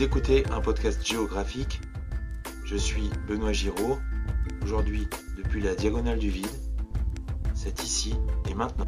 Vous 0.00 0.06
écoutez 0.06 0.44
un 0.50 0.62
podcast 0.62 1.06
géographique. 1.06 1.78
Je 2.64 2.74
suis 2.74 3.10
Benoît 3.28 3.52
Giraud. 3.52 3.98
Aujourd'hui, 4.62 5.06
depuis 5.36 5.60
la 5.60 5.74
diagonale 5.74 6.18
du 6.18 6.30
vide, 6.30 6.48
c'est 7.54 7.82
ici 7.82 8.14
et 8.48 8.54
maintenant. 8.54 8.86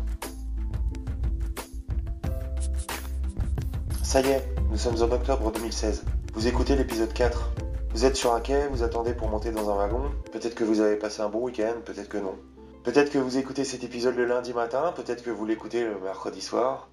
Ça 4.02 4.22
y 4.22 4.28
est, 4.28 4.42
nous 4.70 4.78
sommes 4.78 5.02
en 5.02 5.14
octobre 5.14 5.52
2016. 5.52 6.06
Vous 6.32 6.46
écoutez 6.46 6.76
l'épisode 6.76 7.12
4. 7.12 7.50
Vous 7.90 8.06
êtes 8.06 8.16
sur 8.16 8.32
un 8.32 8.40
quai, 8.40 8.66
vous 8.68 8.82
attendez 8.82 9.12
pour 9.12 9.28
monter 9.28 9.50
dans 9.50 9.68
un 9.68 9.76
wagon. 9.76 10.10
Peut-être 10.32 10.54
que 10.54 10.64
vous 10.64 10.80
avez 10.80 10.96
passé 10.96 11.20
un 11.20 11.28
bon 11.28 11.40
week-end, 11.40 11.74
peut-être 11.84 12.08
que 12.08 12.16
non. 12.16 12.38
Peut-être 12.84 13.12
que 13.12 13.18
vous 13.18 13.36
écoutez 13.36 13.64
cet 13.64 13.84
épisode 13.84 14.16
le 14.16 14.24
lundi 14.24 14.54
matin, 14.54 14.94
peut-être 14.96 15.22
que 15.22 15.30
vous 15.30 15.44
l'écoutez 15.44 15.84
le 15.84 16.00
mercredi 16.00 16.40
soir. 16.40 16.88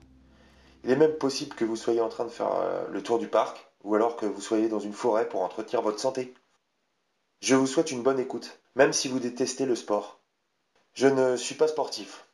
Il 0.84 0.92
est 0.92 0.98
même 0.98 1.14
possible 1.14 1.56
que 1.56 1.64
vous 1.64 1.78
soyez 1.78 2.02
en 2.02 2.10
train 2.10 2.26
de 2.26 2.30
faire 2.30 2.52
euh, 2.54 2.86
le 2.92 3.02
tour 3.02 3.18
du 3.18 3.30
parc, 3.30 3.69
ou 3.84 3.96
alors 3.96 4.16
que 4.16 4.26
vous 4.26 4.42
soyez 4.42 4.68
dans 4.68 4.80
une 4.80 4.94
forêt 4.94 5.28
pour 5.28 5.42
entretenir 5.42 5.82
votre 5.82 6.00
santé. 6.00 6.34
Je 7.42 7.56
vous 7.56 7.68
souhaite 7.68 7.92
une 7.92 8.04
bonne 8.04 8.20
écoute, 8.20 8.60
même 8.76 8.94
si 8.94 9.08
vous 9.08 9.20
détestez 9.20 9.66
le 9.66 9.76
sport. 9.76 10.20
Je 10.94 11.08
ne 11.08 11.38
suis 11.38 11.56
pas 11.56 11.68
sportif. 11.68 12.26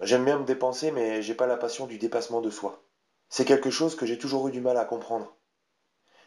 J'aime 0.00 0.24
bien 0.24 0.38
me 0.38 0.44
dépenser, 0.44 0.90
mais 0.90 1.22
j'ai 1.22 1.34
pas 1.34 1.46
la 1.46 1.56
passion 1.56 1.86
du 1.86 1.98
dépassement 1.98 2.40
de 2.40 2.50
soi. 2.50 2.82
C'est 3.28 3.44
quelque 3.44 3.70
chose 3.70 3.96
que 3.96 4.06
j'ai 4.06 4.18
toujours 4.18 4.48
eu 4.48 4.52
du 4.52 4.60
mal 4.60 4.76
à 4.76 4.84
comprendre. 4.84 5.34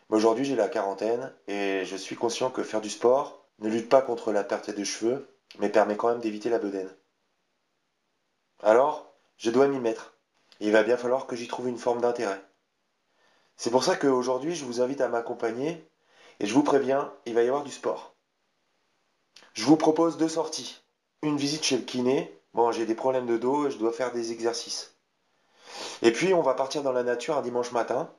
Mais 0.10 0.18
aujourd'hui, 0.18 0.46
j'ai 0.46 0.56
la 0.56 0.70
quarantaine 0.70 1.34
et 1.48 1.84
je 1.86 1.96
suis 1.96 2.16
conscient 2.16 2.50
que 2.50 2.64
faire 2.64 2.82
du 2.82 2.90
sport 2.90 3.46
ne 3.60 3.70
lutte 3.70 3.90
pas 3.90 4.02
contre 4.02 4.32
la 4.32 4.44
perte 4.44 4.70
de 4.70 4.84
cheveux, 4.84 5.28
mais 5.60 5.70
permet 5.70 5.98
quand 5.98 6.10
même 6.10 6.22
d'éviter 6.22 6.50
la 6.50 6.60
bedaine. 6.60 6.94
Alors, 8.62 9.14
je 9.38 9.52
dois 9.52 9.68
m'y 9.68 9.80
mettre. 9.80 10.14
Il 10.60 10.72
va 10.72 10.84
bien 10.84 10.98
falloir 10.98 11.28
que 11.28 11.36
j'y 11.36 11.48
trouve 11.48 11.68
une 11.68 11.78
forme 11.78 12.02
d'intérêt. 12.02 12.42
C'est 13.58 13.72
pour 13.72 13.84
ça 13.84 13.96
qu'aujourd'hui, 13.96 14.56
je 14.56 14.66
vous 14.66 14.82
invite 14.82 15.02
à 15.02 15.08
m'accompagner 15.08 15.90
et 16.40 16.46
je 16.46 16.54
vous 16.54 16.64
préviens, 16.64 17.12
il 17.26 17.34
va 17.34 17.42
y 17.44 17.48
avoir 17.48 17.64
du 17.64 17.72
sport. 17.72 18.16
Je 19.54 19.66
vous 19.66 19.78
propose 19.78 20.18
deux 20.18 20.30
sorties. 20.30 20.84
Une 21.24 21.38
visite 21.38 21.64
chez 21.64 21.78
le 21.78 21.84
kiné. 21.84 22.40
Bon, 22.54 22.72
j'ai 22.72 22.86
des 22.86 22.94
problèmes 22.96 23.26
de 23.26 23.38
dos 23.38 23.68
et 23.68 23.72
je 23.72 23.78
dois 23.78 23.92
faire 23.92 24.12
des 24.12 24.32
exercices. 24.32 24.96
Et 26.04 26.12
puis, 26.12 26.36
on 26.36 26.44
va 26.44 26.54
partir 26.54 26.84
dans 26.84 26.92
la 26.92 27.04
nature 27.04 27.38
un 27.38 27.42
dimanche 27.42 27.72
matin 27.72 28.14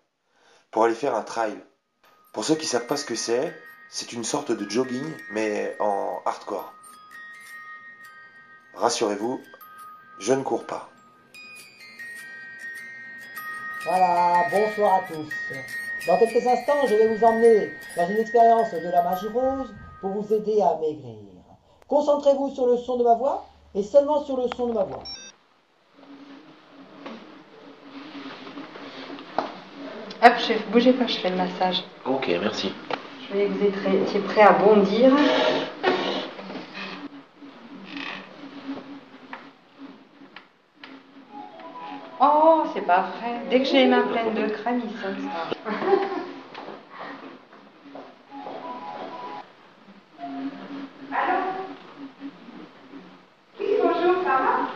pour 0.73 0.85
aller 0.85 0.95
faire 0.95 1.15
un 1.15 1.23
trail. 1.23 1.57
Pour 2.33 2.45
ceux 2.45 2.57
qui 2.57 2.67
ne 2.67 2.71
savent 2.71 2.87
pas 2.87 2.97
ce 2.97 3.05
que 3.05 3.15
c'est, 3.15 3.55
c'est 3.89 4.13
une 4.13 4.25
sorte 4.25 4.51
de 4.51 4.69
jogging, 4.69 5.07
mais 5.31 5.77
en 5.79 6.21
hardcore. 6.27 6.73
Rassurez-vous, 8.75 9.41
je 10.19 10.33
ne 10.33 10.43
cours 10.43 10.67
pas. 10.67 10.91
Voilà, 13.85 14.47
bonsoir 14.51 14.95
à 14.95 15.01
tous. 15.07 15.33
Dans 16.07 16.19
quelques 16.19 16.45
instants, 16.47 16.87
je 16.89 16.95
vais 16.95 17.15
vous 17.15 17.25
emmener 17.25 17.71
dans 17.97 18.09
une 18.09 18.19
expérience 18.19 18.73
de 18.73 18.91
la 18.91 19.03
magie 19.03 19.29
rose 19.29 19.73
pour 20.01 20.11
vous 20.11 20.35
aider 20.35 20.61
à 20.61 20.77
maigrir. 20.81 21.15
Concentrez-vous 21.87 22.51
sur 22.55 22.67
le 22.67 22.77
son 22.77 22.97
de 22.97 23.05
ma 23.05 23.15
voix 23.15 23.47
et 23.75 23.83
seulement 23.83 24.25
sur 24.25 24.37
le 24.37 24.49
son 24.57 24.67
de 24.67 24.73
ma 24.73 24.83
voix. 24.83 25.03
Hop, 30.23 30.39
chef, 30.39 30.67
bougez 30.71 30.93
pas, 30.93 31.07
je 31.07 31.19
fais 31.19 31.31
le 31.31 31.37
massage. 31.37 31.85
Ok, 32.05 32.27
merci. 32.41 32.73
Je 33.31 33.37
vais 33.37 33.47
que 33.47 33.89
vous 33.89 33.97
étiez 34.03 34.21
prêts 34.21 34.43
à 34.43 34.53
bondir. 34.55 35.13
Oh, 42.21 42.58
c'est 42.75 42.87
pas 42.87 43.01
vrai. 43.19 43.43
Dès 43.51 43.61
que 43.61 43.65
j'ai 43.67 43.85
les 43.85 43.89
mains 43.89 44.03
pleines 44.09 44.35
de 44.35 44.47
crème, 44.49 44.81
il 44.85 45.01
sonne 45.01 45.17
ça. 45.31 45.71
Allô 51.13 51.39
Oui, 53.59 53.67
bonjour, 53.83 54.23
ça 54.25 54.31
va 54.31 54.69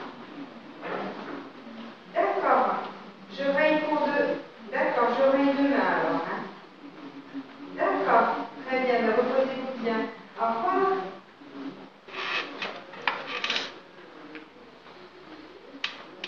D'accord. 2.14 2.74
Je 3.36 3.44
veille 3.44 3.80
pour 3.88 4.06
deux. 4.06 4.40
D'accord, 4.72 5.08
je 5.18 5.36
veille 5.36 5.54
demain 5.56 5.76
alors. 5.76 6.22
hein. 6.26 6.42
D'accord, 7.76 8.34
très 8.66 8.80
bien, 8.84 8.94
mais 9.02 9.12
reposez-vous 9.14 9.82
bien. 9.82 9.96
Au 10.40 10.46
revoir. 10.46 10.88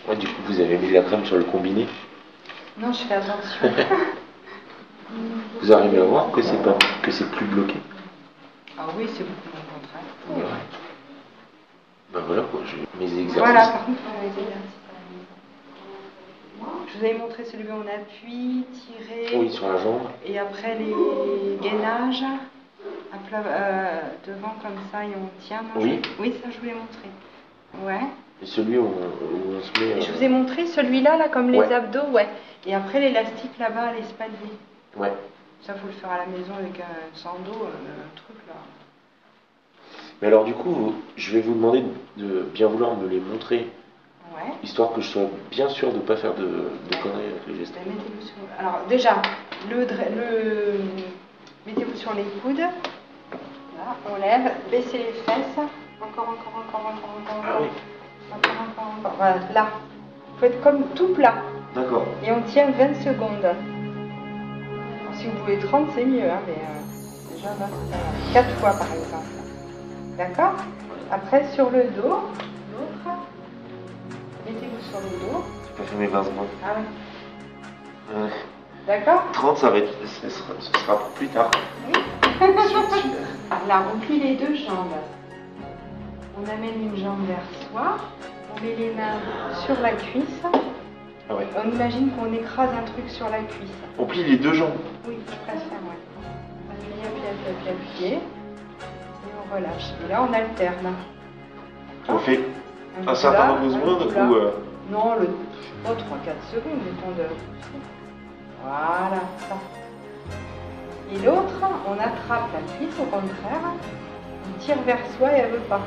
Ouais, 0.06 0.16
du 0.16 0.26
coup, 0.26 0.42
vous 0.46 0.60
avez 0.60 0.76
mis 0.76 0.92
la 0.92 0.93
crème 1.04 1.24
sur 1.24 1.36
le 1.36 1.44
combiné. 1.44 1.86
Non, 2.78 2.92
je 2.92 3.04
fais 3.04 3.14
attention. 3.14 3.70
Vous 5.60 5.72
arrivez 5.72 5.98
à 5.98 6.04
voir 6.04 6.30
que 6.32 6.42
c'est 6.42 6.62
pas 6.62 6.76
que 7.02 7.10
c'est 7.12 7.30
plus 7.30 7.46
bloqué. 7.46 7.74
ah 8.78 8.86
oui, 8.98 9.06
c'est 9.14 9.22
beaucoup 9.22 9.48
moins 9.52 9.64
contraint. 9.72 10.48
Ouais. 10.50 10.60
Ben 12.12 12.20
voilà 12.26 12.42
quoi, 12.42 12.60
j'ai 12.66 12.78
mes 12.98 13.04
exercices. 13.12 13.38
Voilà, 13.38 13.60
par 13.68 13.84
contre, 13.86 14.00
les 14.22 14.28
exercices. 14.28 14.80
Je 16.92 16.98
vous 16.98 17.04
avais 17.04 17.18
montré 17.18 17.44
celui 17.44 17.64
où 17.68 17.72
on 17.72 17.80
appuie, 17.88 18.64
tirer, 18.72 19.36
Oui, 19.36 19.50
sur 19.52 19.68
la 19.72 19.78
jambe. 19.78 20.02
et 20.24 20.38
après 20.38 20.78
les 20.78 21.56
gainages, 21.60 22.22
à 23.12 23.16
plat, 23.28 23.42
euh, 23.46 24.00
devant 24.26 24.54
comme 24.62 24.78
ça, 24.92 25.04
et 25.04 25.08
on 25.16 25.28
tient. 25.42 25.62
non, 25.62 25.80
Oui. 25.82 26.00
je- 26.02 26.22
Oui, 26.22 26.34
ça 26.42 26.50
je 26.50 26.58
vous 26.58 26.64
l'ai 26.66 26.74
montré. 26.74 27.08
Ouais. 27.84 28.06
Et 28.42 28.46
celui 28.46 28.78
où 28.78 28.84
on, 28.86 29.24
où 29.54 29.56
on 29.56 29.60
se 29.62 29.80
met. 29.80 29.98
Et 29.98 30.00
je 30.02 30.10
euh, 30.10 30.14
vous 30.16 30.22
ai 30.22 30.28
montré 30.28 30.66
celui-là, 30.66 31.16
là, 31.16 31.28
comme 31.28 31.50
les 31.50 31.62
abdos, 31.72 32.08
ouais. 32.12 32.28
Et 32.66 32.74
après 32.74 33.00
l'élastique 33.00 33.56
là-bas 33.58 33.92
l'espalier. 33.92 34.34
Ouais. 34.96 35.12
Ça, 35.62 35.74
faut 35.74 35.86
le 35.86 35.92
faire 35.92 36.10
à 36.10 36.18
la 36.18 36.26
maison 36.26 36.52
avec 36.58 36.78
un 36.80 37.16
sando, 37.16 37.50
euh, 37.52 37.66
un 37.66 38.16
truc 38.16 38.36
là. 38.48 38.54
Mais 40.20 40.28
alors 40.28 40.44
du 40.44 40.54
coup, 40.54 40.70
vous- 40.70 40.94
je 41.16 41.32
vais 41.32 41.40
vous 41.40 41.54
demander 41.54 41.82
de 42.16 42.42
bien 42.52 42.66
vouloir 42.68 42.96
me 42.96 43.08
les 43.08 43.20
montrer, 43.20 43.70
Ouais. 44.34 44.52
histoire 44.62 44.92
que 44.92 45.00
je 45.00 45.08
sois 45.08 45.28
bien 45.50 45.68
sûr 45.68 45.90
de 45.92 45.96
ne 45.98 46.02
pas 46.02 46.16
faire 46.16 46.34
de, 46.34 46.44
de 46.44 46.96
conneries 47.02 47.26
avec 47.30 47.46
les 47.46 47.56
gestes. 47.56 47.74
Ben, 47.74 47.92
sur... 48.20 48.34
Alors 48.58 48.80
déjà, 48.88 49.22
le, 49.70 49.80
le... 49.80 50.80
mettez-vous 51.66 51.96
sur 51.96 52.14
les 52.14 52.24
coudes. 52.42 52.58
Là, 52.58 53.96
on 54.10 54.16
lève, 54.16 54.52
baissez 54.70 54.98
les 54.98 55.12
fesses. 55.12 55.58
Encore, 56.00 56.28
encore, 56.28 56.64
encore, 56.66 56.80
encore, 56.80 56.90
encore, 57.20 57.44
Ah 57.44 57.48
encore. 57.50 57.62
oui. 57.62 57.68
Voilà, 59.16 59.36
là. 59.52 59.66
Faut 60.38 60.46
être 60.46 60.60
comme 60.62 60.82
tout 60.94 61.08
plat. 61.14 61.34
D'accord. 61.74 62.06
Et 62.22 62.30
on 62.32 62.42
tient 62.42 62.70
20 62.70 62.94
secondes. 63.02 63.46
Si 65.14 65.26
vous 65.26 65.38
pouvez 65.40 65.58
30, 65.58 65.88
c'est 65.94 66.04
mieux, 66.04 66.24
hein, 66.24 66.40
mais 66.46 66.54
euh, 66.54 67.34
déjà 67.34 67.48
là, 67.48 67.66
c'est 67.68 67.90
pas 67.90 67.96
mal. 67.96 68.44
4 68.46 68.50
fois 68.56 68.70
par 68.72 68.92
exemple. 68.92 69.26
D'accord 70.16 70.54
Après, 71.10 71.46
sur 71.54 71.70
le 71.70 71.84
dos, 71.84 72.08
l'autre. 72.72 73.16
Mettez-vous 74.46 74.82
sur 74.90 75.00
le 75.00 75.08
dos. 75.20 75.44
J'ai 75.66 75.82
pas 75.82 75.88
fait 75.88 75.96
mes 75.96 76.06
20 76.06 76.24
secondes. 76.24 76.46
Ah 76.64 76.68
oui. 76.76 76.84
Euh, 78.14 78.28
D'accord 78.86 79.22
30, 79.32 79.58
ça 79.58 79.70
va 79.70 79.78
être. 79.78 79.92
Ce 80.06 80.28
sera, 80.28 80.52
ce 80.58 80.80
sera 80.80 80.98
pour 80.98 81.08
plus 81.10 81.28
tard. 81.28 81.50
Oui. 81.86 81.92
Là, 83.68 83.82
on 83.94 83.98
plie 84.00 84.20
les 84.20 84.34
deux 84.34 84.54
jambes. 84.54 84.92
On 86.44 86.50
amène 86.52 86.82
une 86.92 86.96
jambe 86.96 87.26
vers 87.26 87.38
soi. 87.70 87.96
On 88.56 88.60
met 88.62 88.74
les 88.76 88.92
mains 88.94 89.18
sur 89.64 89.80
la 89.80 89.92
cuisse. 89.92 90.42
Ah 91.28 91.34
ouais. 91.34 91.46
On 91.64 91.70
imagine 91.70 92.10
qu'on 92.12 92.32
écrase 92.32 92.68
un 92.70 92.82
truc 92.84 93.08
sur 93.08 93.28
la 93.30 93.38
cuisse. 93.38 93.70
On 93.98 94.04
plie 94.04 94.24
les 94.24 94.36
deux 94.36 94.52
jambes. 94.52 94.74
Oui, 95.08 95.16
je 95.26 95.32
préfère, 95.36 95.80
ouais. 95.88 95.98
Appuyez, 96.70 97.06
appuyez, 97.06 97.50
appuyez, 97.50 97.70
appuyez. 97.70 98.14
Et 98.16 99.30
on 99.40 99.54
relâche. 99.54 99.92
Et 100.04 100.08
là, 100.12 100.26
on 100.28 100.32
alterne. 100.32 100.94
On 102.08 102.18
fait 102.18 102.40
Un 103.02 103.08
un 103.08 103.14
certain 103.14 103.46
nombre 103.48 103.66
de 103.66 103.70
secondes 103.70 104.30
ou. 104.30 104.34
euh, 104.34 104.50
Non, 104.90 105.14
le... 105.18 105.28
oh, 105.86 105.88
3-4 105.88 105.94
secondes, 106.54 106.80
mettons 106.84 107.12
de... 107.16 107.24
Voilà, 108.62 109.22
ça. 109.48 109.56
Et 111.12 111.18
l'autre, 111.24 111.60
on 111.88 111.92
attrape 111.94 112.48
la 112.52 112.60
cuisse 112.76 112.94
au 113.00 113.04
contraire, 113.04 113.72
on 114.46 114.58
tire 114.58 114.80
vers 114.86 114.98
soi 115.18 115.32
et 115.32 115.36
elle 115.40 115.50
veut 115.52 115.58
pas. 115.68 115.80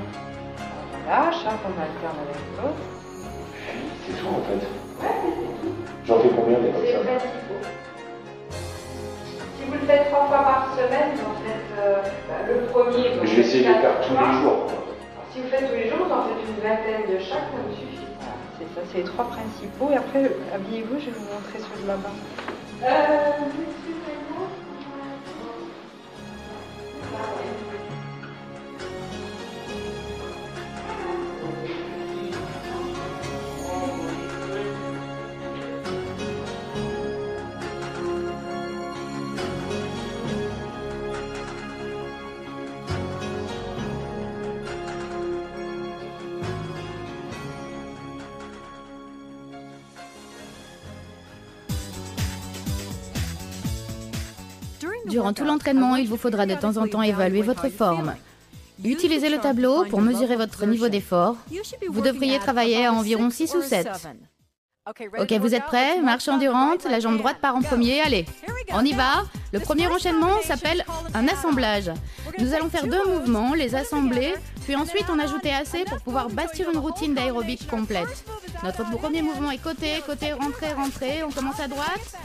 On 1.08 1.10
lâche, 1.10 1.36
hein, 1.48 1.56
on 1.64 1.72
alterne 1.80 2.20
avec 2.20 2.36
l'autre. 2.58 2.84
C'est 4.06 4.20
tout 4.20 4.28
en 4.28 4.42
fait. 4.44 4.68
J'en 6.06 6.20
fais 6.20 6.30
combien 6.36 6.60
des 6.60 6.72
comme 6.72 6.82
C'est 6.86 6.92
ça 6.92 7.00
principaux. 7.00 7.64
Si 8.52 9.64
vous 9.66 9.74
le 9.74 9.80
faites 9.88 10.10
trois 10.10 10.28
fois 10.28 10.44
par 10.44 10.76
semaine, 10.76 11.16
vous 11.16 11.32
en 11.32 11.36
faites 11.40 11.72
euh, 11.80 12.02
bah, 12.28 12.44
le 12.48 12.66
premier. 12.68 13.14
Je 13.24 13.36
vais 13.36 13.42
essayer 13.42 13.64
de 13.64 13.74
le 13.74 13.80
faire 13.80 14.02
tous 14.02 14.14
les 14.14 14.42
jours. 14.42 14.68
Si 15.32 15.42
vous 15.42 15.48
faites 15.48 15.70
tous 15.70 15.76
les 15.76 15.90
jours, 15.90 16.08
vous 16.08 16.14
en 16.14 16.24
faites 16.24 16.44
une 16.44 16.62
vingtaine 16.62 17.16
de 17.16 17.20
chaque, 17.24 17.40
ça 17.40 17.60
vous 17.66 17.74
suffit. 17.74 18.08
C'est 18.60 18.76
ça, 18.76 18.82
c'est 18.92 18.98
les 18.98 19.04
trois 19.06 19.30
principaux. 19.30 19.90
Et 19.92 19.96
après, 19.96 20.30
habillez-vous, 20.54 21.00
je 21.00 21.06
vais 21.06 21.12
vous 21.12 21.28
montrer 21.32 21.60
ceux 21.60 21.84
de 21.84 21.88
là-bas. 21.88 22.12
Euh, 22.84 23.48
Durant 55.08 55.34
tout 55.34 55.46
l'entraînement, 55.46 55.96
il 55.96 56.08
vous 56.08 56.18
faudra 56.18 56.46
de 56.46 56.56
temps 56.56 56.78
en 56.78 56.88
temps 56.88 57.02
évaluer 57.02 57.42
votre 57.42 57.70
forme. 57.70 58.14
Utilisez 58.84 59.30
le 59.30 59.40
tableau 59.40 59.86
pour 59.86 60.02
mesurer 60.02 60.36
votre 60.36 60.66
niveau 60.66 60.90
d'effort. 60.90 61.36
Vous 61.90 62.02
devriez 62.02 62.40
travailler 62.40 62.86
à 62.86 62.94
environ 62.94 63.30
6 63.30 63.56
ou 63.56 63.62
7. 63.62 63.88
Ok, 65.20 65.34
vous 65.34 65.54
êtes 65.54 65.66
prêts? 65.66 66.00
Marche 66.02 66.30
endurante, 66.30 66.86
la 66.90 67.02
jambe 67.02 67.18
droite 67.18 67.40
part 67.42 67.56
en 67.56 67.62
premier, 67.62 68.00
allez. 68.02 68.26
On 68.72 68.86
y 68.86 68.94
va 68.94 69.26
Le 69.52 69.60
premier 69.60 69.88
enchaînement 69.88 70.42
s'appelle 70.44 70.86
un 71.14 71.28
assemblage. 71.28 71.92
Nous 72.40 72.54
allons 72.54 72.70
faire 72.70 72.88
deux 72.88 73.06
mouvements, 73.06 73.54
les 73.54 73.76
assembler, 73.76 74.36
puis 74.64 74.76
ensuite 74.76 75.10
en 75.10 75.20
ajouter 75.20 75.52
assez 75.52 75.84
pour 75.84 76.00
pouvoir 76.00 76.30
bâtir 76.30 76.70
une 76.70 76.78
routine 76.78 77.14
d'aérobic 77.14 77.68
complète. 77.68 78.24
Notre 78.64 78.90
premier 78.90 79.22
mouvement 79.22 79.52
est 79.52 79.62
côté, 79.62 80.02
côté, 80.06 80.32
rentrée, 80.32 80.72
rentrée. 80.74 81.24
On 81.24 81.32
commence 81.32 81.60
à 81.60 81.68
droite. 81.68 82.16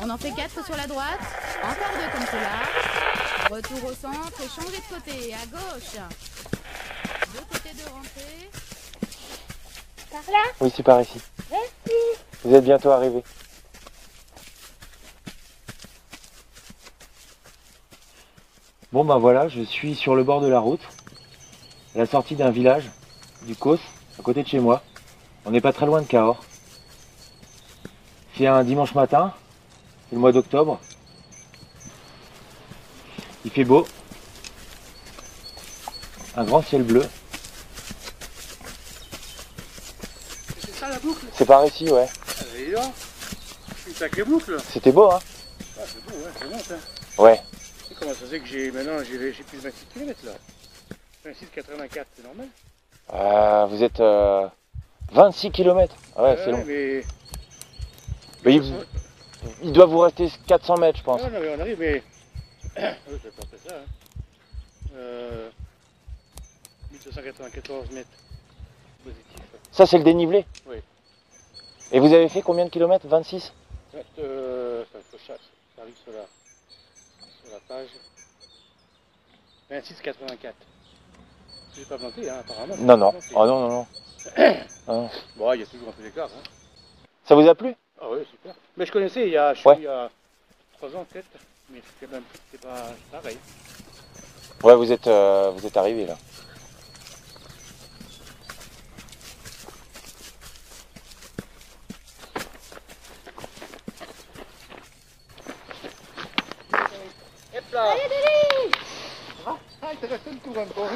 On 0.00 0.10
en 0.10 0.18
fait 0.18 0.32
quatre 0.32 0.64
sur 0.64 0.76
la 0.76 0.86
droite. 0.86 1.20
Encore 1.62 1.92
deux 1.94 2.10
comme 2.12 2.26
cela. 2.26 3.56
Retour 3.56 3.90
au 3.90 3.94
centre 3.94 4.40
et 4.42 4.48
changer 4.48 4.78
de 4.78 4.94
côté, 4.94 5.34
à 5.34 5.46
gauche. 5.46 6.00
Deux 7.34 7.44
côtés 7.52 7.74
de 7.74 7.88
rentrée. 7.90 8.50
Par 10.10 10.32
là 10.32 10.44
Oui, 10.60 10.72
c'est 10.74 10.82
par 10.82 11.00
ici. 11.00 11.20
Merci. 11.50 11.96
Vous 12.44 12.54
êtes 12.54 12.64
bientôt 12.64 12.90
arrivé. 12.90 13.22
Bon 18.92 19.04
ben 19.04 19.18
voilà, 19.18 19.48
je 19.48 19.62
suis 19.62 19.96
sur 19.96 20.14
le 20.14 20.22
bord 20.22 20.40
de 20.40 20.46
la 20.46 20.60
route, 20.60 20.82
à 21.96 21.98
la 21.98 22.06
sortie 22.06 22.36
d'un 22.36 22.50
village, 22.50 22.88
du 23.42 23.56
Causse, 23.56 23.80
à 24.20 24.22
côté 24.22 24.44
de 24.44 24.48
chez 24.48 24.60
moi. 24.60 24.82
On 25.44 25.50
n'est 25.50 25.60
pas 25.60 25.72
très 25.72 25.86
loin 25.86 26.00
de 26.00 26.06
Cahors. 26.06 26.44
C'est 28.36 28.46
un 28.46 28.62
dimanche 28.62 28.94
matin, 28.94 29.34
c'est 30.08 30.14
le 30.14 30.20
mois 30.20 30.32
d'octobre. 30.32 30.80
Il 33.44 33.50
fait 33.50 33.64
beau. 33.64 33.86
Un 36.36 36.44
grand 36.44 36.62
ciel 36.62 36.82
bleu. 36.82 37.02
C'est 40.60 40.74
ça 40.74 40.88
la 40.88 40.98
boucle 40.98 41.26
C'est 41.32 41.44
par 41.46 41.64
ici, 41.66 41.88
ouais. 41.90 42.08
Là. 42.72 42.80
Une 43.86 43.94
sacrée 43.94 44.24
boucle. 44.24 44.56
C'était 44.72 44.90
beau, 44.92 45.10
hein 45.10 45.18
Ah, 45.78 45.82
c'est 45.86 46.04
beau, 46.04 46.16
ouais, 46.16 46.30
c'est 46.38 46.48
bon 46.50 46.58
ça. 46.58 47.22
Ouais. 47.22 47.40
Et 47.90 47.94
comment 47.94 48.12
ça 48.12 48.20
se 48.20 48.24
fait 48.26 48.40
que 48.40 48.46
j'ai 48.46 48.70
maintenant 48.70 48.98
j'ai 49.04 49.18
plus 49.44 49.58
de 49.58 49.62
26 49.62 49.86
km 49.92 50.18
là? 50.24 50.32
26 51.24 51.46
84, 51.54 52.06
c'est 52.16 52.24
normal? 52.24 52.48
Euh, 53.12 53.66
vous 53.66 53.82
êtes 53.82 54.00
euh, 54.00 54.46
26 55.12 55.50
km. 55.50 55.94
Ouais, 56.16 56.36
c'est 56.42 56.50
long. 56.50 56.64
mais. 56.66 57.04
Mais 58.44 58.56
il, 58.56 58.74
il 59.62 59.72
doit 59.72 59.86
vous 59.86 59.98
rester 59.98 60.30
400 60.46 60.76
mètres, 60.78 60.98
je 60.98 61.02
pense. 61.04 61.22
Non, 61.22 61.30
non, 61.30 61.40
mais 61.40 61.56
on 61.56 61.60
arrive, 61.60 61.78
mais. 61.78 62.02
oui, 63.08 63.18
c'est 63.22 63.34
pas 63.34 63.42
ça. 63.42 63.74
Hein. 63.74 63.84
Euh... 64.96 65.50
1294 66.90 67.90
mètres. 67.90 68.08
Positif. 69.02 69.40
Ça, 69.72 69.86
c'est 69.86 69.98
le 69.98 70.04
dénivelé 70.04 70.46
Oui. 70.66 70.76
Et 71.92 72.00
vous 72.00 72.12
avez 72.12 72.28
fait 72.28 72.42
combien 72.42 72.64
de 72.64 72.70
kilomètres? 72.70 73.06
26 73.06 73.52
Ça, 73.92 73.98
euh, 74.18 74.84
ça, 74.92 74.98
ça, 75.26 75.34
ça 75.76 75.82
arrive 75.82 75.94
sur 76.04 76.12
la, 76.12 76.24
sur 77.42 77.52
la 77.52 77.60
page 77.68 77.88
26,84. 79.70 80.52
J'ai 81.76 81.84
pas 81.84 81.98
planté, 81.98 82.30
hein, 82.30 82.36
apparemment. 82.40 82.76
Non, 82.78 82.96
non. 82.96 83.14
J'ai 83.20 83.34
Oh 83.34 83.46
non, 83.46 83.60
non, 83.60 83.68
non. 83.68 83.86
Ah. 84.86 85.08
Bon, 85.36 85.52
il 85.54 85.60
y 85.60 85.62
a 85.62 85.66
toujours 85.66 85.88
un 85.88 85.92
peu 85.92 86.02
d'écart. 86.02 86.28
Hein. 86.28 86.42
Ça 87.24 87.34
vous 87.34 87.48
a 87.48 87.54
plu? 87.54 87.74
Ah 88.04 88.08
oui, 88.10 88.18
super. 88.30 88.54
Mais 88.76 88.84
je 88.84 88.92
connaissais 88.92 89.22
il 89.26 89.32
y 89.32 89.36
a, 89.38 89.54
je 89.54 89.60
suis 89.60 89.68
Ouais. 89.68 89.76
il 89.78 89.84
y 89.84 89.86
a 89.86 90.10
3 90.76 90.94
ans 90.94 91.06
peut-être, 91.10 91.26
mais 91.70 91.80
c'est 91.82 92.06
quand 92.06 92.12
même 92.12 92.22
pas 92.60 92.92
pareil. 93.10 93.38
Ouais, 94.62 94.74
vous 94.76 94.92
êtes, 94.92 95.06
euh, 95.06 95.50
vous 95.56 95.64
êtes 95.66 95.76
arrivé 95.78 96.04
là. 96.04 96.16
Hop 107.56 107.64
là 107.72 107.94
Ah, 109.82 109.90
il 109.92 109.98
te 109.98 110.06
reste 110.06 110.28
un 110.28 110.36
tour 110.36 110.58
encore. 110.58 110.90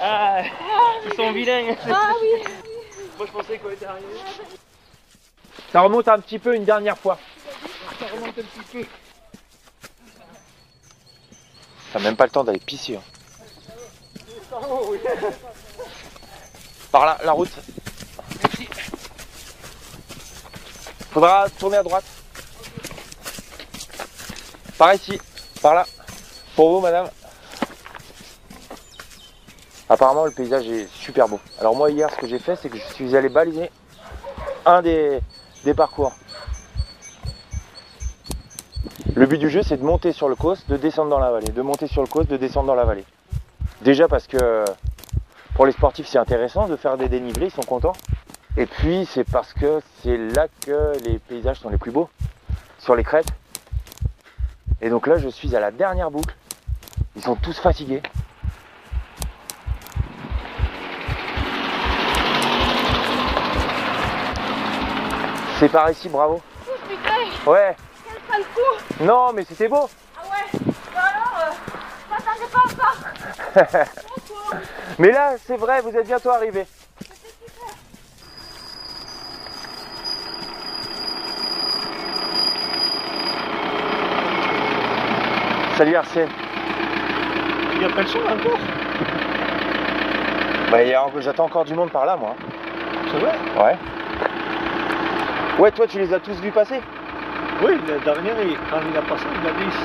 Ah, 0.00 0.42
ils 1.04 1.14
sont 1.14 1.32
vilains. 1.32 1.74
Ah 1.90 2.12
oui. 2.20 2.65
Moi 3.16 3.26
je 3.26 3.32
pensais 3.32 3.58
qu'on 3.58 3.70
était 3.70 3.86
arrivé. 3.86 4.06
Ça 5.72 5.80
remonte 5.80 6.08
un 6.08 6.20
petit 6.20 6.38
peu 6.38 6.54
une 6.54 6.64
dernière 6.64 6.98
fois. 6.98 7.18
Ça 7.98 8.06
remonte 8.06 8.38
un 8.38 8.42
petit 8.42 8.60
peu. 8.72 8.84
T'as 11.92 11.98
même 12.00 12.16
pas 12.16 12.24
le 12.24 12.30
temps 12.30 12.44
d'aller 12.44 12.60
pisser. 12.60 12.96
hein. 12.96 13.02
Par 16.92 17.06
là, 17.06 17.18
la 17.24 17.32
route. 17.32 17.52
Faudra 21.10 21.48
tourner 21.58 21.78
à 21.78 21.82
droite. 21.82 22.04
Par 24.76 24.94
ici. 24.94 25.18
Par 25.62 25.74
là. 25.74 25.86
Pour 26.54 26.74
vous, 26.74 26.80
madame. 26.80 27.08
Apparemment, 29.88 30.24
le 30.24 30.32
paysage 30.32 30.68
est 30.68 30.88
super 30.88 31.28
beau. 31.28 31.38
Alors 31.60 31.76
moi, 31.76 31.90
hier, 31.90 32.10
ce 32.10 32.16
que 32.16 32.26
j'ai 32.26 32.40
fait, 32.40 32.56
c'est 32.56 32.68
que 32.68 32.76
je 32.76 32.94
suis 32.94 33.16
allé 33.16 33.28
baliser 33.28 33.70
un 34.64 34.82
des, 34.82 35.20
parcours. 35.76 36.12
Le 39.14 39.26
but 39.26 39.38
du 39.38 39.48
jeu, 39.48 39.62
c'est 39.62 39.76
de 39.76 39.84
monter 39.84 40.12
sur 40.12 40.28
le 40.28 40.34
coast, 40.34 40.68
de 40.68 40.76
descendre 40.76 41.10
dans 41.10 41.20
la 41.20 41.30
vallée. 41.30 41.52
De 41.52 41.62
monter 41.62 41.86
sur 41.86 42.02
le 42.02 42.08
coast, 42.08 42.28
de 42.28 42.36
descendre 42.36 42.66
dans 42.66 42.74
la 42.74 42.84
vallée. 42.84 43.04
Déjà 43.82 44.08
parce 44.08 44.26
que 44.26 44.64
pour 45.54 45.66
les 45.66 45.72
sportifs, 45.72 46.08
c'est 46.08 46.18
intéressant 46.18 46.66
de 46.66 46.76
faire 46.76 46.96
des 46.96 47.08
dénivelés, 47.08 47.46
ils 47.46 47.52
sont 47.52 47.62
contents. 47.62 47.94
Et 48.56 48.66
puis, 48.66 49.06
c'est 49.06 49.24
parce 49.24 49.52
que 49.52 49.80
c'est 50.02 50.16
là 50.16 50.48
que 50.66 50.92
les 51.04 51.18
paysages 51.18 51.60
sont 51.60 51.68
les 51.68 51.78
plus 51.78 51.92
beaux, 51.92 52.08
sur 52.78 52.96
les 52.96 53.04
crêtes. 53.04 53.28
Et 54.80 54.90
donc 54.90 55.06
là, 55.06 55.16
je 55.18 55.28
suis 55.28 55.54
à 55.54 55.60
la 55.60 55.70
dernière 55.70 56.10
boucle. 56.10 56.34
Ils 57.14 57.22
sont 57.22 57.36
tous 57.36 57.58
fatigués. 57.58 58.02
C'est 65.58 65.68
par 65.70 65.90
ici, 65.90 66.08
bravo. 66.08 66.40
putain, 66.88 67.50
Ouais. 67.50 67.76
quel 68.04 68.20
sale 68.30 68.44
coup 68.54 69.04
Non, 69.04 69.32
mais 69.32 69.44
c'était 69.44 69.68
beau. 69.68 69.88
Ah 70.16 70.20
ouais 70.24 70.60
Bah 70.94 71.00
alors, 71.00 71.48
euh, 71.48 71.52
je 72.04 72.14
m'attendais 72.14 72.50
pas 72.52 73.72
à 73.72 73.84
ça 73.84 73.90
Mais 74.98 75.10
là, 75.12 75.32
c'est 75.46 75.56
vrai, 75.56 75.80
vous 75.80 75.96
êtes 75.96 76.06
bientôt 76.06 76.30
arrivé. 76.30 76.66
Salut 85.76 85.94
Arsène. 85.94 86.28
Il 87.74 87.78
n'y 87.80 87.84
a 87.84 87.88
pas 87.90 88.00
le 88.00 88.06
son 88.06 88.18
encore 88.20 88.58
Bah, 90.70 90.82
il 90.82 90.88
y 90.88 90.94
a 90.94 91.04
encore- 91.04 91.20
j'attends 91.20 91.44
encore 91.44 91.64
du 91.64 91.74
monde 91.74 91.90
par 91.90 92.06
là, 92.06 92.16
moi. 92.16 92.34
C'est 93.10 93.18
vrai? 93.18 93.32
Ouais. 93.62 93.76
Ouais, 95.58 95.70
toi, 95.72 95.86
tu 95.86 95.98
les 95.98 96.12
as 96.12 96.20
tous 96.20 96.38
vus 96.40 96.50
passer 96.50 96.80
Oui, 97.62 97.72
la 97.88 97.98
dernière, 98.00 98.34
il- 98.42 98.56
quand 98.70 98.78
il 98.90 98.96
a 98.96 99.02
passé, 99.02 99.24
il 99.40 99.48
a 99.48 99.52
dit. 99.52 99.76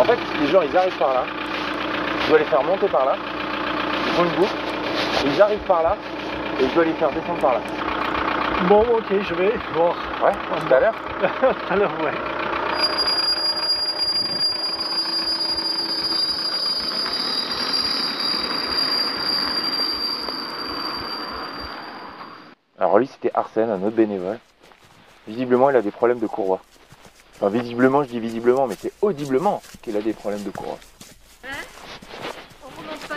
En 0.00 0.04
fait, 0.04 0.18
les 0.40 0.48
gens, 0.48 0.62
ils 0.62 0.76
arrivent 0.76 0.96
par 0.98 1.14
là. 1.14 1.24
Je 2.24 2.28
dois 2.28 2.38
les 2.38 2.44
faire 2.46 2.62
monter 2.64 2.88
par 2.88 3.04
là. 3.04 3.14
Ils 4.06 4.12
font 4.14 4.24
une 4.24 4.30
boucle. 4.30 4.54
Ils 5.24 5.40
arrivent 5.42 5.58
par 5.68 5.82
là. 5.82 5.96
Et 6.60 6.68
je 6.68 6.74
dois 6.74 6.84
les 6.84 6.92
faire 6.94 7.10
descendre 7.10 7.38
par 7.40 7.52
là. 7.54 7.60
Bon, 8.62 8.80
ok, 8.98 9.04
je 9.22 9.34
vais 9.34 9.52
voir. 9.74 9.94
Ouais, 10.24 10.32
tout 10.68 10.74
à 10.74 10.80
l'heure. 10.80 10.94
Alors, 11.70 11.90
ouais. 12.04 12.10
Alors 22.82 22.98
lui, 22.98 23.06
c'était 23.06 23.30
Arsène, 23.32 23.70
un 23.70 23.80
autre 23.84 23.94
bénévole. 23.94 24.40
Visiblement, 25.28 25.70
il 25.70 25.76
a 25.76 25.82
des 25.82 25.92
problèmes 25.92 26.18
de 26.18 26.26
courroie. 26.26 26.58
Enfin, 27.36 27.48
visiblement, 27.48 28.02
je 28.02 28.08
dis 28.08 28.18
visiblement, 28.18 28.66
mais 28.66 28.74
c'est 28.76 28.92
audiblement 29.00 29.62
qu'il 29.82 29.96
a 29.96 30.00
des 30.00 30.12
problèmes 30.12 30.42
de 30.42 30.50
courroie. 30.50 30.78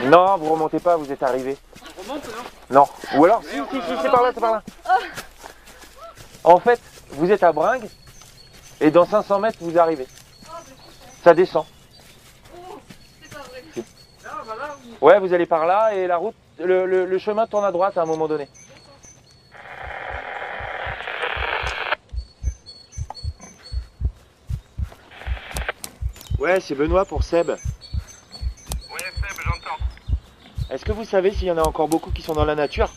Non, 0.04 0.38
vous 0.38 0.52
remontez 0.54 0.80
pas, 0.80 0.98
vous 0.98 1.12
êtes 1.12 1.24
arrivé. 1.24 1.58
On 1.98 2.02
remonte, 2.04 2.28
non 2.70 2.80
Non. 2.80 2.88
Ou 3.20 3.26
alors, 3.26 3.42
si, 3.42 3.56
si, 3.58 3.82
si, 3.82 3.94
c'est 4.04 4.12
par 4.12 4.22
là, 4.22 4.32
c'est 4.36 4.40
par 4.40 4.52
là. 4.52 4.64
En 6.44 6.60
fait, 6.60 6.80
vous 7.10 7.32
êtes 7.32 7.42
à 7.42 7.52
Bringue, 7.52 7.90
et 8.82 8.92
dans 8.92 9.08
500 9.08 9.40
mètres, 9.40 9.58
vous 9.62 9.80
arrivez. 9.80 10.06
Ça 11.24 11.34
descend. 11.34 11.66
Si. 13.74 13.84
Ouais, 15.02 15.20
vous 15.20 15.34
allez 15.34 15.48
par 15.48 15.66
là, 15.66 15.96
et 15.96 16.06
la 16.06 16.18
route, 16.18 16.36
le, 16.60 16.86
le- 16.86 17.06
le 17.08 17.18
chemin 17.18 17.48
tourne 17.48 17.66
à 17.66 17.72
droite 17.72 17.98
à 17.98 18.04
un 18.04 18.06
moment 18.06 18.28
donné. 18.28 18.48
Ouais, 26.46 26.60
c'est 26.60 26.76
Benoît 26.76 27.06
pour 27.06 27.24
Seb. 27.24 27.50
Ouais, 27.50 27.58
Seb, 27.58 29.38
j'entends. 29.44 29.80
Est-ce 30.70 30.86
que 30.86 30.92
vous 30.92 31.04
savez 31.04 31.32
s'il 31.32 31.48
y 31.48 31.52
en 31.52 31.58
a 31.58 31.64
encore 31.64 31.88
beaucoup 31.88 32.12
qui 32.12 32.22
sont 32.22 32.36
dans 32.36 32.46
la 32.46 32.54
nature? 32.54 32.88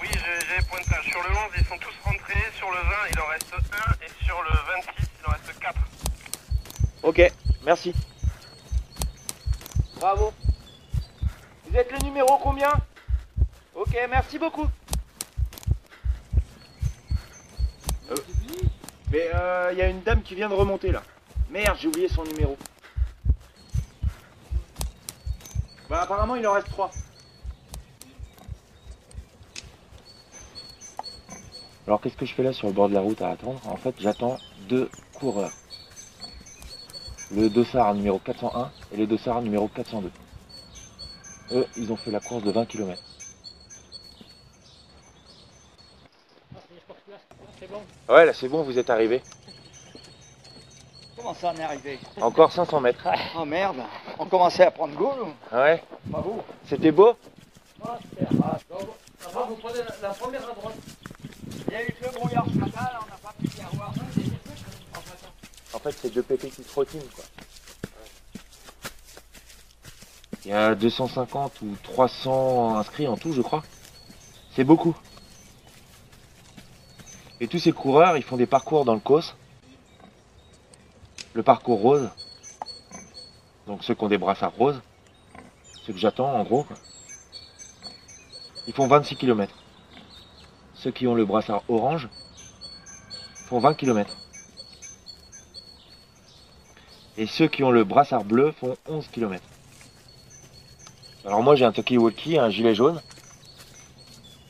Oui, 0.00 0.08
j'ai 0.12 0.64
pointage. 0.68 1.10
Sur 1.10 1.20
le 1.24 1.30
11, 1.30 1.36
ils 1.58 1.64
sont 1.64 1.76
tous 1.78 1.94
rentrés. 2.04 2.38
Sur 2.56 2.70
le 2.70 2.76
20, 2.76 2.82
il 3.10 3.18
en 3.18 3.26
reste 3.26 3.52
un. 3.52 3.92
Et 3.94 4.24
sur 4.24 4.40
le 4.42 4.50
26, 4.50 5.08
il 5.18 5.26
en 5.26 5.32
reste 5.32 5.58
4. 5.58 5.74
Ok, 7.02 7.32
merci. 7.64 7.92
Bravo. 9.96 10.32
Vous 11.66 11.76
êtes 11.76 11.90
le 11.90 11.98
numéro 12.04 12.38
combien? 12.38 12.74
Ok, 13.74 13.98
merci 14.08 14.38
beaucoup. 14.38 14.68
Euh, 18.12 18.14
mais 19.10 19.30
il 19.32 19.36
euh, 19.36 19.72
y 19.72 19.82
a 19.82 19.88
une 19.88 20.02
dame 20.02 20.22
qui 20.22 20.36
vient 20.36 20.48
de 20.48 20.54
remonter 20.54 20.92
là. 20.92 21.02
Merde, 21.50 21.78
j'ai 21.80 21.88
oublié 21.88 22.08
son 22.08 22.24
numéro. 22.24 22.56
Bah 25.88 26.02
apparemment 26.02 26.36
il 26.36 26.46
en 26.46 26.52
reste 26.52 26.68
trois. 26.68 26.90
Alors 31.86 32.02
qu'est-ce 32.02 32.16
que 32.18 32.26
je 32.26 32.34
fais 32.34 32.42
là 32.42 32.52
sur 32.52 32.66
le 32.66 32.74
bord 32.74 32.90
de 32.90 32.94
la 32.94 33.00
route 33.00 33.22
à 33.22 33.30
attendre 33.30 33.60
En 33.66 33.76
fait 33.76 33.94
j'attends 33.98 34.36
deux 34.68 34.90
coureurs. 35.14 35.52
Le 37.34 37.48
dossard 37.48 37.94
numéro 37.94 38.18
401 38.18 38.70
et 38.92 38.96
le 38.98 39.06
dossard 39.06 39.40
numéro 39.40 39.68
402. 39.68 40.10
Eux, 41.52 41.66
ils 41.78 41.90
ont 41.90 41.96
fait 41.96 42.10
la 42.10 42.20
course 42.20 42.42
de 42.42 42.50
20 42.50 42.66
km. 42.66 43.02
Ouais, 48.10 48.26
là 48.26 48.34
c'est 48.34 48.48
bon, 48.48 48.62
vous 48.62 48.78
êtes 48.78 48.90
arrivé. 48.90 49.22
Ça 51.40 51.52
on 51.54 51.60
est 51.60 51.62
arrivé 51.62 52.00
Encore 52.20 52.50
500 52.52 52.80
mètres. 52.80 53.06
Oh 53.36 53.44
merde, 53.44 53.76
on 54.18 54.26
commençait 54.26 54.64
à 54.64 54.72
prendre 54.72 54.94
goût. 54.96 55.12
Ouais. 55.52 55.82
Bravo. 56.06 56.42
C'était 56.68 56.90
beau 56.90 57.14
Ah, 57.84 57.96
super. 58.02 58.28
Ah, 58.42 58.58
vous 59.48 59.54
prenez 59.56 59.78
la, 60.02 60.08
première 60.10 60.42
à 60.42 60.54
droite. 60.54 60.74
Il 61.68 61.72
y 61.72 61.76
a 61.76 61.82
eu 61.84 61.94
le 62.02 62.08
brouillard 62.10 62.44
ce 62.52 62.58
matin, 62.58 62.80
là, 62.80 63.00
on 63.02 63.06
n'a 63.06 63.18
pas 63.22 63.34
pu 63.38 63.46
y 63.56 63.60
avoir. 63.60 63.92
En 65.74 65.78
fait, 65.78 65.92
c'est 65.92 66.12
deux 66.12 66.22
pépés 66.22 66.48
qui 66.48 66.62
trottinent, 66.62 67.02
quoi. 67.14 67.24
Il 70.44 70.50
y 70.50 70.54
a 70.54 70.74
250 70.74 71.62
ou 71.62 71.76
300 71.84 72.78
inscrits 72.78 73.06
en 73.06 73.16
tout, 73.16 73.32
je 73.32 73.42
crois. 73.42 73.62
C'est 74.56 74.64
beaucoup. 74.64 74.96
Et 77.40 77.46
tous 77.46 77.60
ces 77.60 77.72
coureurs, 77.72 78.16
ils 78.16 78.24
font 78.24 78.36
des 78.36 78.46
parcours 78.46 78.84
dans 78.84 78.94
le 78.94 79.00
COS. 79.00 79.36
Le 81.38 81.44
parcours 81.44 81.80
rose. 81.80 82.10
Donc 83.68 83.84
ceux 83.84 83.94
qui 83.94 84.02
ont 84.02 84.08
des 84.08 84.18
brassards 84.18 84.56
roses. 84.56 84.80
Ceux 85.86 85.92
que 85.92 85.98
j'attends, 86.00 86.32
en 86.32 86.42
gros. 86.42 86.66
Ils 88.66 88.72
font 88.72 88.88
26 88.88 89.14
km. 89.14 89.54
Ceux 90.74 90.90
qui 90.90 91.06
ont 91.06 91.14
le 91.14 91.24
brassard 91.24 91.62
orange 91.68 92.08
font 93.46 93.60
20 93.60 93.74
km. 93.74 94.16
Et 97.16 97.28
ceux 97.28 97.46
qui 97.46 97.62
ont 97.62 97.70
le 97.70 97.84
brassard 97.84 98.24
bleu 98.24 98.50
font 98.50 98.76
11 98.88 99.06
km. 99.06 99.40
Alors 101.24 101.44
moi 101.44 101.54
j'ai 101.54 101.64
un 101.64 101.70
talkie-walkie, 101.70 102.36
un 102.40 102.50
gilet 102.50 102.74
jaune. 102.74 103.00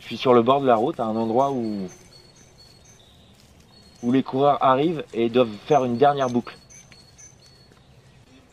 Je 0.01 0.07
suis 0.07 0.17
sur 0.17 0.33
le 0.33 0.41
bord 0.41 0.63
de 0.63 0.67
la 0.67 0.77
route, 0.77 0.99
à 1.01 1.05
un 1.05 1.17
endroit 1.17 1.51
où 1.51 1.87
où 4.03 4.11
les 4.11 4.23
coureurs 4.23 4.63
arrivent 4.65 5.05
et 5.13 5.29
doivent 5.29 5.55
faire 5.67 5.85
une 5.85 5.99
dernière 5.99 6.31
boucle. 6.31 6.57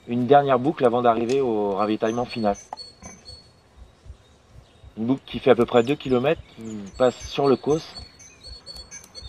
Une 0.08 0.28
dernière 0.28 0.60
boucle 0.60 0.86
avant 0.86 1.02
d'arriver 1.02 1.42
au 1.42 1.72
ravitaillement 1.72 2.26
final. 2.26 2.56
Une 4.98 5.08
boucle 5.08 5.24
qui 5.26 5.40
fait 5.40 5.50
à 5.50 5.56
peu 5.56 5.66
près 5.66 5.82
2 5.82 5.96
km, 5.96 6.40
qui 6.56 6.78
passe 6.96 7.16
sur 7.28 7.48
le 7.48 7.56
cos, 7.56 7.82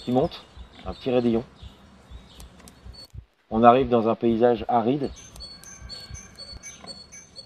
qui 0.05 0.13
monte, 0.13 0.45
un 0.85 0.93
petit 0.93 1.11
raidillon. 1.11 1.45
On 3.51 3.63
arrive 3.63 3.89
dans 3.89 4.07
un 4.09 4.15
paysage 4.15 4.67
aride, 4.69 5.11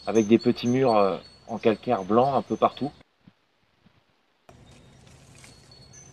avec 0.08 0.26
des 0.26 0.38
petits 0.38 0.66
murs 0.66 0.96
euh, 0.96 1.16
en 1.46 1.58
calcaire 1.58 2.02
blanc 2.02 2.34
un 2.34 2.42
peu 2.42 2.56
partout. 2.56 2.90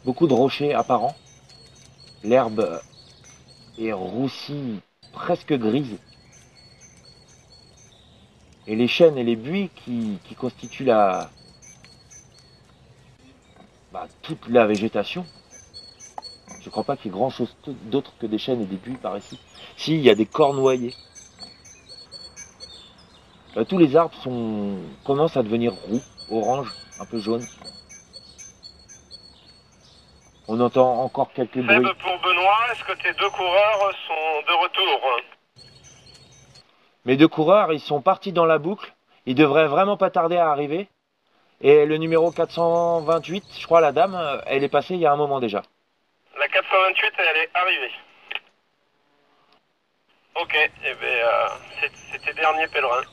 Beaucoup 0.05 0.27
de 0.27 0.33
rochers 0.33 0.75
apparents. 0.75 1.15
L'herbe 2.24 2.79
est 3.79 3.91
roussie, 3.91 4.81
presque 5.13 5.53
grise. 5.53 5.97
Et 8.67 8.75
les 8.75 8.88
chênes 8.88 9.17
et 9.17 9.24
les 9.24 9.38
buis 9.38 9.69
qui, 9.86 10.19
constituent 10.38 10.83
la, 10.83 11.29
bah, 13.93 14.07
toute 14.21 14.47
la 14.50 14.65
végétation. 14.65 15.25
Je 16.59 16.65
ne 16.65 16.71
crois 16.71 16.83
pas 16.83 16.97
qu'il 16.97 17.05
y 17.05 17.09
ait 17.09 17.17
grand 17.17 17.29
chose 17.29 17.55
d'autre 17.65 18.12
que 18.19 18.25
des 18.25 18.38
chênes 18.38 18.62
et 18.62 18.65
des 18.65 18.75
buis 18.75 18.97
par 18.97 19.17
ici. 19.17 19.39
Si, 19.77 19.93
il 19.93 20.01
y 20.01 20.09
a 20.09 20.15
des 20.15 20.25
cornoyers. 20.25 20.93
Bah, 23.55 23.63
tous 23.63 23.77
les 23.77 23.95
arbres 23.95 24.15
sont, 24.21 24.75
commencent 25.05 25.38
à 25.38 25.43
devenir 25.43 25.74
roux, 25.74 26.01
orange, 26.29 26.74
un 27.00 27.05
peu 27.05 27.19
jaune. 27.19 27.47
On 30.50 30.59
entend 30.59 31.03
encore 31.03 31.31
quelques 31.33 31.59
bruits. 31.59 31.88
pour 32.01 32.19
Benoît, 32.21 32.57
est-ce 32.71 32.83
que 32.83 33.01
tes 33.01 33.13
deux 33.13 33.29
coureurs 33.29 33.91
sont 34.07 34.41
de 34.45 34.63
retour? 34.63 35.37
Mes 37.07 37.15
deux 37.15 37.29
coureurs, 37.29 37.71
ils 37.71 37.79
sont 37.79 38.01
partis 38.01 38.33
dans 38.33 38.45
la 38.45 38.57
boucle. 38.57 38.93
Ils 39.25 39.33
devraient 39.33 39.67
vraiment 39.67 39.95
pas 39.95 40.09
tarder 40.09 40.35
à 40.35 40.49
arriver. 40.49 40.89
Et 41.61 41.85
le 41.85 41.95
numéro 41.95 42.31
428, 42.31 43.45
je 43.57 43.65
crois, 43.65 43.79
la 43.79 43.93
dame, 43.93 44.41
elle 44.45 44.65
est 44.65 44.69
passée 44.69 44.95
il 44.95 44.99
y 44.99 45.05
a 45.05 45.13
un 45.13 45.15
moment 45.15 45.39
déjà. 45.39 45.63
La 46.37 46.49
428, 46.49 47.13
elle 47.17 47.37
est 47.37 47.49
arrivée. 47.53 47.91
Ok, 50.35 50.53
et 50.53 50.69
eh 50.83 50.93
bien, 50.95 51.07
euh, 51.07 51.47
c'est 52.11 52.19
tes 52.19 52.33
derniers 52.33 52.67
pèlerins. 52.67 53.03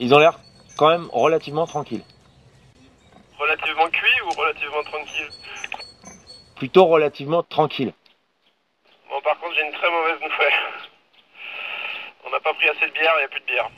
Ils 0.00 0.14
ont 0.14 0.18
l'air 0.18 0.38
quand 0.76 0.90
même 0.90 1.08
relativement 1.14 1.66
tranquilles. 1.66 2.04
Relativement 3.38 3.88
cuit 3.88 4.20
ou 4.26 4.30
relativement 4.38 4.82
tranquille 4.82 5.28
Plutôt 6.56 6.84
relativement 6.84 7.42
tranquille. 7.42 7.94
Bon, 9.08 9.20
par 9.22 9.40
contre, 9.40 9.54
j'ai 9.54 9.66
une 9.66 9.72
très 9.72 9.90
mauvaise 9.90 10.20
nouvelle. 10.20 10.77
N'a 12.38 12.44
pas 12.44 12.54
pris 12.54 12.68
assez 12.68 12.86
de 12.86 12.92
bière, 12.92 13.12
il 13.16 13.18
n'y 13.18 13.24
a 13.24 13.28
plus 13.28 13.40
de 13.40 13.46
bière. 13.46 13.70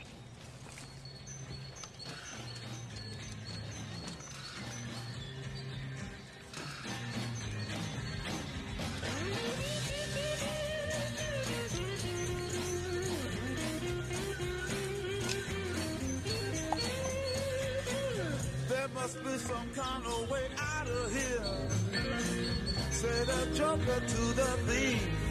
must 18.93 19.23
be 19.23 19.37
some 19.37 19.69
kind 19.73 20.05
of 20.05 20.29
way 20.29 20.47
out 20.59 20.87
of 20.87 21.11
here. 21.11 21.41
Say 22.91 23.23
the 23.25 23.55
joker 23.55 23.99
to 23.99 24.33
the 24.35 24.57
thief. 24.67 25.30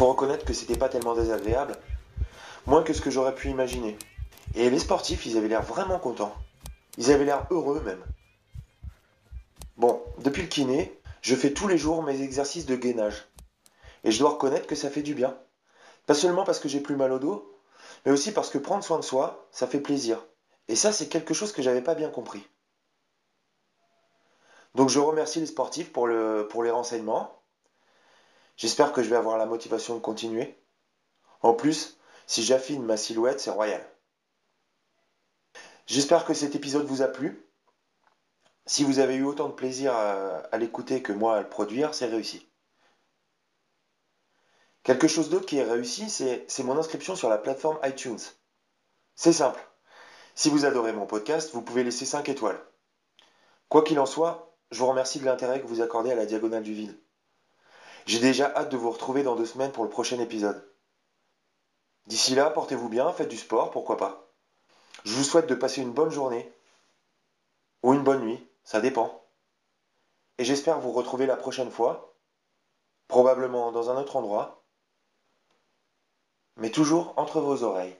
faut 0.00 0.06
reconnaître 0.06 0.46
que 0.46 0.54
c'était 0.54 0.78
pas 0.78 0.88
tellement 0.88 1.14
désagréable, 1.14 1.76
moins 2.64 2.82
que 2.82 2.94
ce 2.94 3.02
que 3.02 3.10
j'aurais 3.10 3.34
pu 3.34 3.50
imaginer. 3.50 3.98
Et 4.54 4.70
les 4.70 4.78
sportifs, 4.78 5.26
ils 5.26 5.36
avaient 5.36 5.46
l'air 5.46 5.60
vraiment 5.60 5.98
contents. 5.98 6.34
Ils 6.96 7.10
avaient 7.10 7.26
l'air 7.26 7.46
heureux 7.50 7.82
même. 7.82 8.02
Bon, 9.76 10.02
depuis 10.20 10.40
le 10.40 10.48
kiné, 10.48 10.98
je 11.20 11.34
fais 11.34 11.52
tous 11.52 11.68
les 11.68 11.76
jours 11.76 12.02
mes 12.02 12.22
exercices 12.22 12.64
de 12.64 12.76
gainage. 12.76 13.28
Et 14.02 14.10
je 14.10 14.18
dois 14.18 14.30
reconnaître 14.30 14.66
que 14.66 14.74
ça 14.74 14.88
fait 14.88 15.02
du 15.02 15.12
bien. 15.12 15.36
Pas 16.06 16.14
seulement 16.14 16.44
parce 16.44 16.60
que 16.60 16.68
j'ai 16.70 16.80
plus 16.80 16.96
mal 16.96 17.12
au 17.12 17.18
dos, 17.18 17.54
mais 18.06 18.12
aussi 18.12 18.32
parce 18.32 18.48
que 18.48 18.56
prendre 18.56 18.82
soin 18.82 19.00
de 19.00 19.04
soi, 19.04 19.46
ça 19.52 19.66
fait 19.66 19.80
plaisir. 19.80 20.24
Et 20.68 20.76
ça, 20.76 20.92
c'est 20.92 21.08
quelque 21.08 21.34
chose 21.34 21.52
que 21.52 21.60
j'avais 21.60 21.82
pas 21.82 21.94
bien 21.94 22.08
compris. 22.08 22.48
Donc 24.74 24.88
je 24.88 24.98
remercie 24.98 25.40
les 25.40 25.46
sportifs 25.46 25.92
pour, 25.92 26.08
pour 26.48 26.62
les 26.62 26.70
renseignements. 26.70 27.39
J'espère 28.60 28.92
que 28.92 29.02
je 29.02 29.08
vais 29.08 29.16
avoir 29.16 29.38
la 29.38 29.46
motivation 29.46 29.94
de 29.94 30.00
continuer. 30.00 30.54
En 31.40 31.54
plus, 31.54 31.98
si 32.26 32.42
j'affine 32.42 32.84
ma 32.84 32.98
silhouette, 32.98 33.40
c'est 33.40 33.50
royal. 33.50 33.82
J'espère 35.86 36.26
que 36.26 36.34
cet 36.34 36.54
épisode 36.54 36.84
vous 36.84 37.00
a 37.00 37.08
plu. 37.08 37.42
Si 38.66 38.84
vous 38.84 38.98
avez 38.98 39.14
eu 39.14 39.24
autant 39.24 39.48
de 39.48 39.54
plaisir 39.54 39.94
à, 39.94 40.58
l'écouter 40.58 41.00
que 41.00 41.14
moi 41.14 41.38
à 41.38 41.40
le 41.40 41.48
produire, 41.48 41.94
c'est 41.94 42.04
réussi. 42.04 42.52
Quelque 44.82 45.08
chose 45.08 45.30
d'autre 45.30 45.46
qui 45.46 45.56
est 45.56 45.64
réussi, 45.64 46.10
c'est 46.10 46.62
mon 46.62 46.76
inscription 46.76 47.16
sur 47.16 47.30
la 47.30 47.38
plateforme 47.38 47.78
iTunes. 47.82 48.20
C'est 49.14 49.32
simple. 49.32 49.66
Si 50.34 50.50
vous 50.50 50.66
adorez 50.66 50.92
mon 50.92 51.06
podcast, 51.06 51.50
vous 51.54 51.62
pouvez 51.62 51.82
laisser 51.82 52.04
5 52.04 52.28
étoiles. 52.28 52.62
Quoi 53.70 53.84
qu'il 53.84 53.98
en 54.00 54.06
soit, 54.06 54.54
je 54.70 54.80
vous 54.80 54.86
remercie 54.86 55.18
de 55.18 55.24
l'intérêt 55.24 55.62
que 55.62 55.66
vous 55.66 55.80
accordez 55.80 56.10
à 56.10 56.14
la 56.14 56.26
diagonale 56.26 56.62
du 56.62 56.74
vide. 56.74 57.00
J'ai 58.10 58.18
déjà 58.18 58.52
hâte 58.56 58.72
de 58.72 58.76
vous 58.76 58.90
retrouver 58.90 59.22
dans 59.22 59.36
deux 59.36 59.46
semaines 59.46 59.70
pour 59.70 59.84
le 59.84 59.88
prochain 59.88 60.18
épisode. 60.18 60.68
D'ici 62.06 62.34
là, 62.34 62.50
portez-vous 62.50 62.88
bien, 62.88 63.12
faites 63.12 63.28
du 63.28 63.36
sport, 63.36 63.70
pourquoi 63.70 63.96
pas. 63.96 64.32
Je 65.04 65.14
vous 65.14 65.22
souhaite 65.22 65.46
de 65.46 65.54
passer 65.54 65.80
une 65.80 65.92
bonne 65.92 66.10
journée. 66.10 66.52
Ou 67.84 67.94
une 67.94 68.02
bonne 68.02 68.24
nuit, 68.24 68.44
ça 68.64 68.80
dépend. 68.80 69.24
Et 70.38 70.44
j'espère 70.44 70.80
vous 70.80 70.90
retrouver 70.90 71.26
la 71.26 71.36
prochaine 71.36 71.70
fois, 71.70 72.16
probablement 73.06 73.70
dans 73.70 73.90
un 73.90 73.96
autre 73.96 74.16
endroit, 74.16 74.64
mais 76.56 76.72
toujours 76.72 77.14
entre 77.16 77.40
vos 77.40 77.62
oreilles. 77.62 77.96